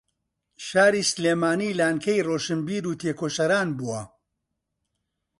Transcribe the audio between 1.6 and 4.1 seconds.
لانکەی ڕۆشنبیر و تێکۆشەران بووە